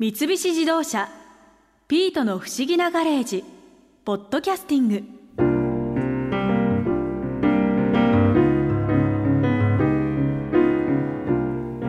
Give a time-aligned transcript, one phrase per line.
[0.00, 1.08] 三菱自動車
[1.88, 3.42] 「ピートの不思議なガレージ」
[4.06, 5.02] ポッドキャスティング。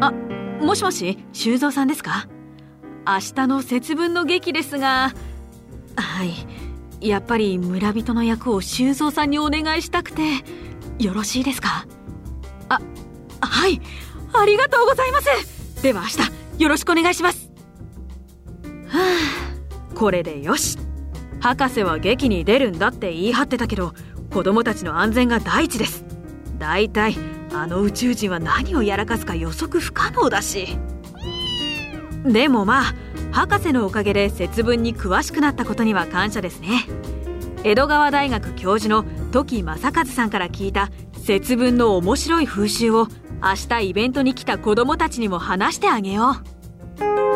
[0.02, 0.12] あ
[0.60, 2.28] もしもし修造さんですか？
[3.06, 5.14] 明日の節分の劇ですが。
[5.96, 6.24] は
[7.00, 7.08] い。
[7.08, 10.24] やっぱり村人の役を修造さんにお願いしたくて
[10.98, 11.86] よろしいですか？
[12.70, 12.82] あ
[13.40, 13.80] はい。
[14.34, 15.84] ありがとうございます。
[15.84, 16.08] では明
[16.58, 17.49] 日よろしくお願いします。
[18.90, 19.00] は
[19.92, 20.78] あこれでよし。
[21.40, 23.94] 博士は劇に出るんだって言い張ってたけど
[24.34, 26.06] 子供たちの安全が第一です。
[26.58, 27.16] だいたい
[27.54, 30.78] あの宇宙人は何をやらかすか予測不可能だし。
[32.26, 32.94] でもまあ
[33.32, 36.86] 博士のおかげで節分に詳しくなったことには感謝ですね。
[37.64, 43.08] 江戸川大学教授の時正和さんから聞いた節分の面白い風習を
[43.42, 47.29] 明日イベントに来た子供たちにも話してあげよう。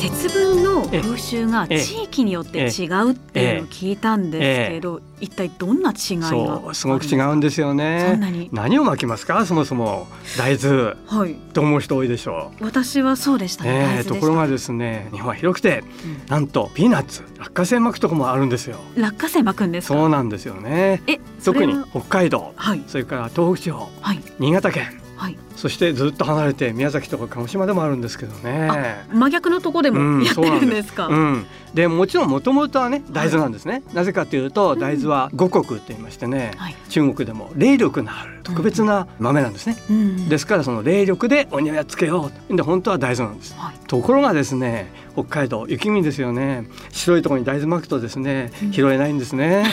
[0.00, 8.48] 節分の風習が地域によって違うっていうのを聞いたんですけど、一体どんな違いがそうすごく違うんですよね。
[8.50, 9.44] 何を巻きますか？
[9.44, 10.06] そもそも。
[10.38, 12.64] 大豆、はい、と思う人多いでしょう？
[12.64, 17.22] 私はそうでしたね、えー、ところがですね日本は広くて、うん、なんとピーナッツ。
[17.38, 18.78] 落花生巻くとこもあるんですよ。
[18.96, 21.02] 落花生巻くんですそうなんですよね。
[21.06, 29.04] え特に北海道、はい、それから東北地方、はい、新潟県はい、そしてずっと離れて宮崎とか鹿児島でもあるんですけどね。
[29.12, 42.56] 真逆のとこでもやってるんですか、うん、でもちろんもともとはね大豆なんですね、はい、なぜかというと大豆は五穀って言いましてね、うん、中国でも霊力のある特別な豆なんですね、うん、ですからその霊力でお庭つけよう。
[42.56, 46.66] で本当は大豆なんです、はい、ところがですね北海道雪見ですよね。
[46.90, 49.66] 白いところに大豆巻くとですね拾えないんですね、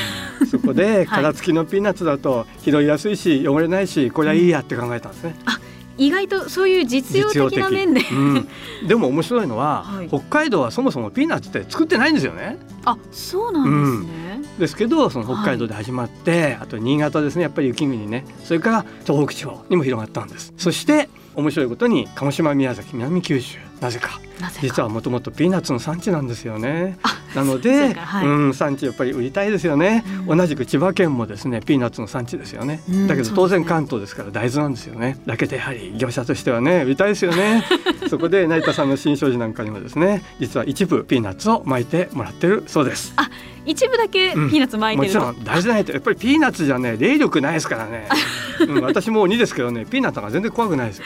[0.50, 5.60] そこで 殻付きのピーナッツだと拾いやすいし汚れないしこれはいいやって考えたんですね、あ
[5.98, 8.48] 意外とそういう実用的な面で、うん、
[8.88, 12.58] でも面白いのは、はい、北海道はそもそもピーナッツって作ってないんですよね。
[12.86, 14.27] あそうなんですね、うん、
[14.60, 18.26] ですけどその北海道で始まって、はい、あと新潟ですねやっぱり雪国ね。
[18.44, 20.54] それから東北地方にも広がったんです。
[20.58, 23.60] そして面白いことに鹿児島宮崎南九州。
[23.80, 24.20] なぜか。
[24.62, 26.98] 実はもともとピーナッツの産地なんですよね。
[27.36, 35.20] なので、はい、うん、産地やっぱり売りたいですよね、うん、同じく千葉県もですねピーナッツの産地ですよね、うん、だけど当然関東ですから大豆なんですよね。
[35.26, 37.64] だけどやはり業者としてはね売りたいですよね
[38.10, 43.14] そこで成田さんの新勝寺なんかにもですね実は一部ピーナッツを巻いてもらってるそうです。
[43.16, 43.30] あ
[43.66, 48.08] 一部だけピーナッツ巻いてる、うん、もちろん大豆ないとやっぱりピーナッツじゃね霊力ないですからね、
[48.66, 51.06] うん、私もう鬼ですけどねピーナッツが全然怖くないですよ、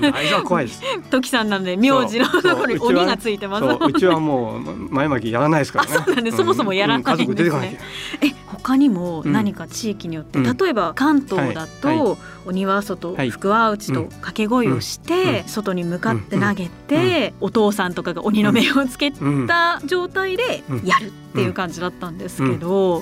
[0.00, 0.82] 大豆は怖いです。
[1.10, 3.64] 時さんなんで名字のところに鬼がついてます。
[3.64, 4.60] うちはもう
[4.92, 5.92] 前巻きやらないですからね。
[6.04, 7.78] そうなんで、そもそもやらないんですね、
[8.20, 23.00] え他にも何か地域によって、例えば関東だと、鬼は外、福は内と掛け声をして、外に向かって投げて、お父さんとかが鬼の目をつけた状態でやるっていう感じだったんですけど、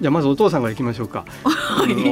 [0.00, 1.24] じゃあまずお父さんからいきましょうか、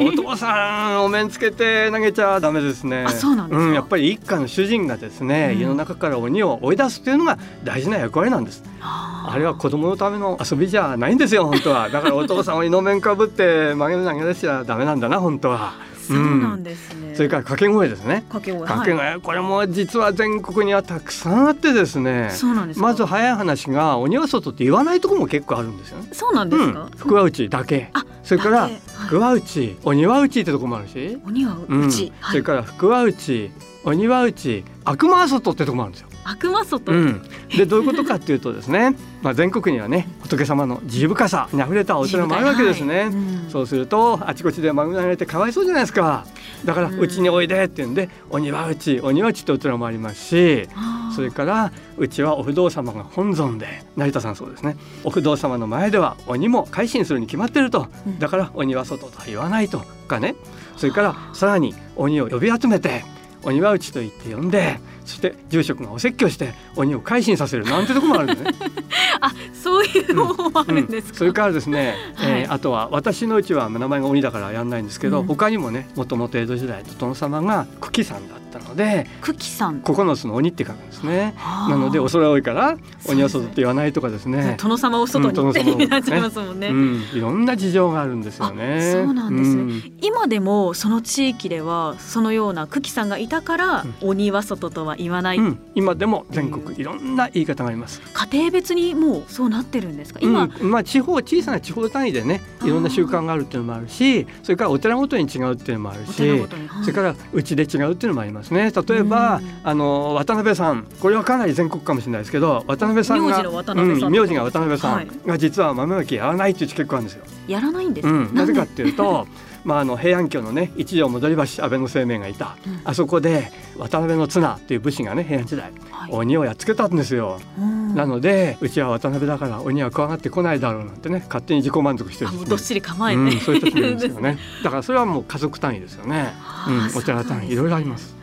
[0.09, 3.07] お父さんお面つけて投げちゃダメですね。
[3.11, 8.63] そうなんです、やっぱり一家の主人がですね、家の中から鬼を追い出すっていうのが大事な役割なんです。
[8.81, 11.91] あれは子供のための遊びじゃないんですよ本当は。
[11.91, 15.75] だからお父さんをの面かぶって曲げる投げ出しちゃダメなんだな本当は。
[16.07, 18.25] そうなんですね、うん、それから掛け声ですね。
[18.29, 18.61] 掛け声。
[18.61, 22.31] 掛け声、はい、これも実は全国にはたくさんあってですね。
[22.31, 26.09] そうなんですまず早い話が鬼は外って言わないところも結構あるんですよね。
[26.13, 27.91] そうなんですか、うん、福は内だけ。
[28.23, 28.71] それから
[29.07, 31.19] 福は内、鬼は内ってとこもあるし。
[31.27, 33.51] 鬼は内、うん、それから福は内。
[33.85, 34.65] 鬼は内。
[34.85, 37.23] 悪魔は外ってとこもあるんですよ悪魔外、うん、
[37.57, 43.07] でどういうことかっていうとですね、 まあ、全国にはね仏様の慈深さにあふれたお寺もあるわけですね、はい。
[43.07, 46.25] うん、そうするとあちこちで守られてかわいそうじゃないですか。
[46.65, 50.69] だからうちにおいでって言うんで鬼は内鬼は内ってお寺もありますし
[51.15, 54.77] それからうちはお不動様が本尊で成田さんそうですね。
[55.05, 57.87] お不動様の前では鬼も改心するに決まってると。
[58.19, 60.35] だから鬼は外とは言わないとかね。
[60.77, 63.05] それからさらに鬼を呼び集めて
[63.43, 68.51] 鬼は内と言って呼んでそして住職がお説教して鬼を改心させるなんてとこもあるんですね。
[69.21, 71.11] あそういう方法もあるんです、うん。
[71.11, 79.81] うん、それからですね、はい、えー、あとは私のうちは名前が鬼だからやんないんですけど、うん、他にもねもともと江戸時代殿様が久喜さんだったので久喜さん。
[79.81, 81.35] 九つの鬼って書くんですね。
[81.69, 82.77] なので恐れ多いから
[83.09, 84.57] 鬼は外って言わないとかですね。
[84.59, 85.37] 殿様を外に
[85.75, 86.73] ってなっちゃいますもんね、
[87.15, 88.91] いろんな事情があるんですよね。
[88.93, 95.39] そうなんですね、今でもその地域ではそのような久喜さんがいたから、鬼は外とは言わない、
[95.75, 98.01] 今でも全国いろんな言い方があります。
[98.13, 100.21] 家庭別にもうそうなってるんですか？
[100.23, 106.49] 今、うん、まあ地方小さな地方単位でねいろんな習慣があるっていうのもあるし、それからお寺ごとに違うっていうのもあるし、はい、
[106.83, 108.53] それからうちで違うっていうのもあります。
[108.53, 108.71] ね。
[108.71, 110.87] 例えばあの渡辺さん。
[111.01, 115.07] これはかなり全国かもしれないですけど渡辺さんが名字の渡辺さんうん、名字が渡辺さはい。
[115.07, 117.25] んが実は豆まきやらないっていう地結構あるんですよ。
[117.49, 119.27] やらないんですなぜかっていうと
[119.67, 122.81] まあ、あの平安京のね一条戻り橋安倍の生命がいた、うん。
[122.85, 126.13] あそこで渡辺の綱っていう武士がね平安時代はい。
[126.13, 127.95] 鬼をやっつけたんですよ、うん。
[127.97, 134.39] なのでうちは渡辺だから鬼は怖がってこないだろうなんてね勝手に自己満足してるどっしり構えて、うん、そういう時もいるんですよね。
[134.63, 136.33] だからそれはもう家族単位ですよね、
[136.69, 138.15] うん、お寺単位いろいろあります。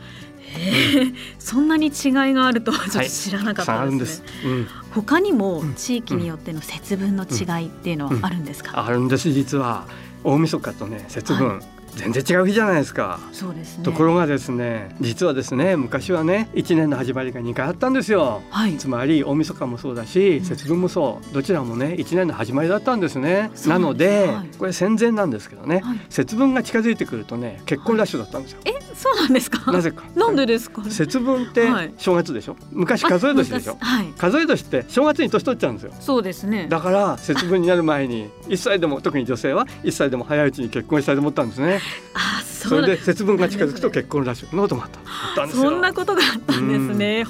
[1.39, 1.92] そんなに違い
[2.34, 4.18] があるとはちょっとはい知らなかったでるんです。
[4.18, 5.74] す、うん、他にもうん。
[5.74, 9.86] 地域によっての節分の違いっていうのはあるんですか、あるんです実は
[10.24, 11.62] 大晦日とね節分、
[11.96, 13.20] 全然違う日じゃないですか。
[13.31, 13.84] そうですね。
[13.84, 18.42] ところがですね実はですね昔はね1年の始まりが2回あったんですよ。
[18.50, 18.78] はい。
[18.78, 20.46] つまり大晦日もそうだしうん。
[20.46, 21.34] 節分もそう。
[21.34, 23.52] どちらもね1年の始まりだったんですね。
[23.68, 24.58] なので、はい。
[24.58, 26.00] これ戦前なんですけどね、はい。
[26.10, 29.72] 節分が近づいてくるとね結婚ラッシュだったんですよ、えそうなんですか？
[29.72, 30.04] なぜか。
[30.16, 30.84] なんでですか？
[30.84, 31.94] 節分ってはい。
[31.98, 32.56] 正月でしょ？
[32.72, 33.78] 昔数え年でしょ？
[33.81, 34.07] あはい。
[34.18, 35.94] 数え年って正月に年取っちゃうんですよ。
[36.00, 36.68] そうですね。
[36.69, 41.80] だから節分になる前に 一歳でも特に女性は一歳でも早いうちに結婚したいと思ったんですね。
[42.13, 44.90] あそそれで節分が近づくと結婚ラッシュのこともあっ
[45.36, 47.25] たそんなことがあったんですね。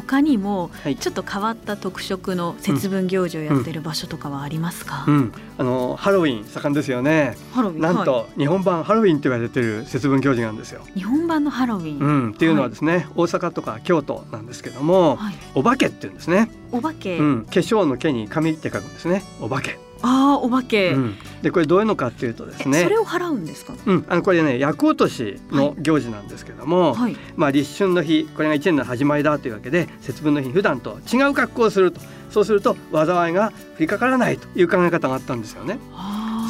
[0.00, 5.04] はあ他にもはいちょっと変わった特色の節分行事をやってる場所とかはありますか？
[5.06, 10.82] うん、あのハロウィン盛んですよねハロウィンなんはと日本版ハロウィンと言われてる節分行事なんですよ。
[10.94, 11.98] い日本版のハロウィン。
[11.98, 15.34] うん、っていうのはですね、大阪とか京都なんですけども、はい。
[15.54, 16.50] お化けって言うんですね。
[16.72, 17.18] お化け。
[17.18, 19.22] うん、化粧の毛に紙って書くんですね。
[19.40, 19.78] お化け。
[20.02, 20.92] ああお化け。
[20.92, 22.98] うん、でこれどういうのかっていうとですねえそれ。
[22.98, 23.74] を払うんですか？
[23.86, 27.16] うん、あのこれね厄落としの行事なんですけども、はい。
[27.36, 32.00] まあ立春の日これが一年の始まりだというわけで節分の日普段と違う格好をすると
[32.30, 35.78] そうすると災いが降りかからないという考え方があったんですよね。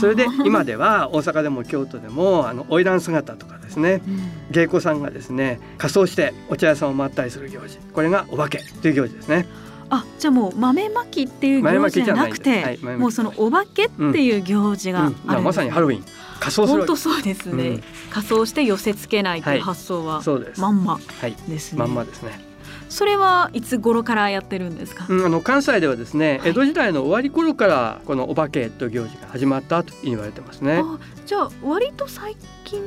[0.00, 9.46] それで今では大阪でも京都でもあの花魁姿とかですねうん芸妓さんがですね仮装してお茶屋さんを回ったりする行事これがお化けという行事ですね。
[9.90, 15.44] あじゃあもう豆まきっていう行事じゃなくてはいもうそのお化けっていう行事があるんです、うん。
[15.44, 16.04] まさにハロウィン。
[16.38, 17.82] 仮装本当そうですね、うん。
[18.10, 19.60] 仮装して寄せ付けないというはい。
[19.60, 20.60] 発想はそうです。
[20.60, 22.40] まんまはい、ですね、まんまですね。
[22.88, 26.50] それはいつ頃からやってるんですか、うん、あの関西ではですね、はい。
[26.50, 30.82] 江戸時代の終わり頃からこのお化けという行事が始まったと言われてますね。
[30.84, 32.82] あじゃあ割と最近？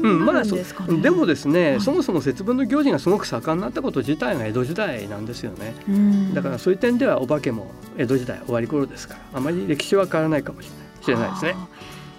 [0.00, 0.56] うん、まなだそ
[1.00, 5.74] でもですね、はいそもそも節分の行事がすごく盛んになったこと自体が江戸時代なんですよね。
[5.88, 6.34] うん。
[6.34, 11.56] だからそういう点ではお化けも江戸時代終わり頃ですから、あまり歴史は変わらないかもしれない知れないですね。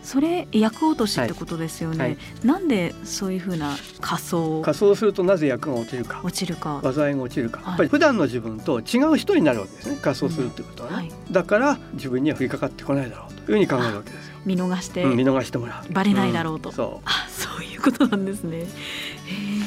[0.03, 2.07] それ厄落としってことですよね、はい。
[2.11, 6.21] はいなんでそういうふうな仮装仮装するとなぜ役が落ちるか。
[6.23, 6.79] 落ちるか。
[6.81, 7.67] 災いが落ちるか、はい。
[7.67, 11.11] やっぱり普段の自分と違う人になるわけですね仮装するってことはね、はい。
[11.29, 15.91] だから自分には降りかかってこないだろうというふうに考えるわけですよ、見逃して、うん見逃してもらう。
[15.91, 16.69] バレないだろうと。
[16.69, 16.71] ん。
[16.71, 17.26] そあ
[17.57, 18.67] そういうことなんですね。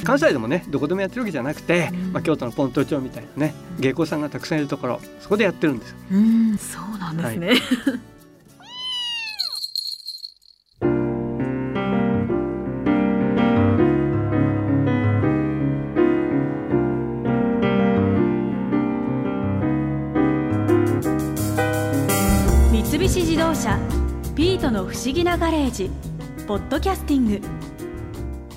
[0.04, 2.12] 関西でもねどこでもやってるわけじゃなくて、うん。
[2.12, 5.96] まあ、京都のポント町みたいなね芸妓さんがたくさんいるところそこでやってるんですよ。
[6.12, 6.56] うん。
[6.56, 7.54] そうなんですね、
[22.70, 23.78] 三菱自動車
[24.36, 25.90] ピートの不思議なガレージ
[26.46, 27.40] ポッドキャスティング